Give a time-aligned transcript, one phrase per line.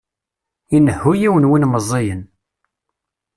[0.75, 2.21] Inehhu yiwen win meẓẓiyen.